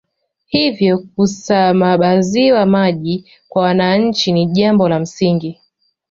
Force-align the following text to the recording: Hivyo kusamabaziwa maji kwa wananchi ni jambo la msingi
Hivyo 0.47 0.97
kusamabaziwa 0.97 2.65
maji 2.65 3.31
kwa 3.49 3.61
wananchi 3.63 4.31
ni 4.31 4.45
jambo 4.45 4.89
la 4.89 4.99
msingi 4.99 5.59